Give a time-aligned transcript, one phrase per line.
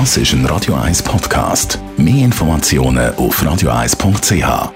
[0.00, 1.78] Das ist ein Radio 1 Podcast.
[1.96, 4.72] Mehr Informationen auf radio1.ch.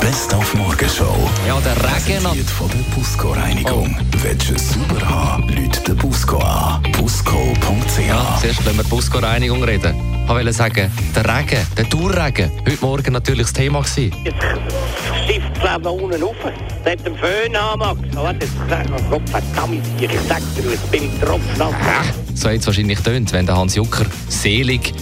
[0.00, 1.28] Best auf Morgenshow.
[1.48, 3.98] Ja, der Regen hat von der Busco Reinigung.
[4.22, 5.48] Willst du es sauber haben?
[5.48, 6.80] Leute den Busco an.
[6.92, 8.06] Busco.ch.
[8.06, 9.96] Ja, zuerst wenn wir Busco-Reinigung reden.
[10.22, 14.12] Ich wollte sagen, der Regen, der Dauerregen, heute Morgen natürlich das Thema gewesen.
[15.62, 16.36] Jetzt es noch unten rauf.
[16.44, 17.98] Hat den Föhn an, Max.
[18.16, 21.74] Hat jetzt gesagt, oh Gott, verdammt, ich sag dir, jetzt bin ich tropfnass.
[22.34, 24.92] So hat es wahrscheinlich tönt, wenn der Hans Jucker selig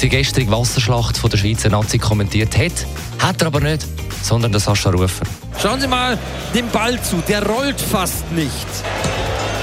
[0.00, 2.72] die gestrige Wasserschlacht von der Schweizer Nazi kommentiert hat.
[3.18, 3.86] Hat er aber nicht,
[4.22, 5.26] sondern der Sascha Rufer.
[5.60, 6.18] Schauen Sie mal
[6.54, 8.66] dem Ball zu, der rollt fast nicht.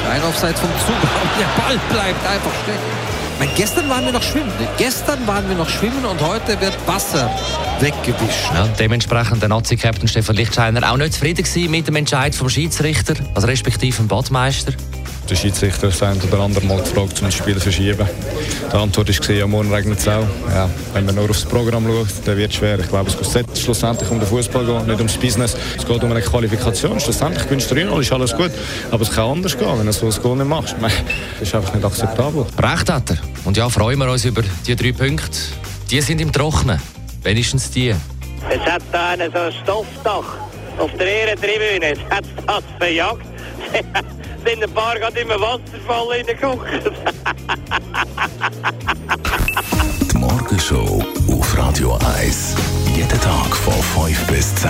[0.10, 2.80] Ein Offside vom Zugang, der Ball bleibt einfach stecken.
[3.34, 4.52] Ich meine, gestern waren wir noch schwimmen.
[4.78, 7.30] Gestern waren wir noch schwimmen und heute wird Wasser
[7.82, 8.52] weggewischt.
[8.54, 13.48] Ja, dementsprechend der Nazi-Captain Stefan Lichtscheiner auch nicht zufrieden mit dem Entscheid vom Schiedsrichter, also
[13.48, 14.74] respektive dem Badmeister.
[15.30, 18.06] Der Schiedsrichter hat das ein oder andere Mal gefragt, um das Spiel zu verschieben.
[18.72, 20.26] Die Antwort war, ja, morgen regnet es auch.
[20.50, 22.80] Ja, wenn man nur aufs Programm schaut, dann wird es schwer.
[22.80, 25.56] Ich glaube, es geht schlussendlich um den Fußball gehen, nicht ums Business.
[25.78, 27.00] Es geht um eine Qualifikation.
[27.00, 28.52] Schlussendlich gewinnst du 3 ist alles gut.
[28.90, 30.76] Aber es kann anders gehen, wenn du so ein Goal nicht machst.
[30.82, 32.46] Das ist einfach nicht akzeptabel.
[32.62, 33.18] Recht hat er.
[33.46, 35.38] Und ja, freuen wir uns über die drei Punkte.
[35.90, 36.80] Die sind im Trocknen.
[37.24, 37.94] Wenigstens die.
[38.50, 40.24] Es hat da einen so ein Stoffdach
[40.78, 41.90] auf der Ehrentribüne.
[41.90, 43.26] Jetzt hat es das verjagt.
[44.46, 46.68] sind ein paar gerade im Wasserfall reingeguckt.
[50.12, 52.56] Die Morgenshow auf Radio 1.
[52.96, 54.70] Jeden Tag von 5 bis 10.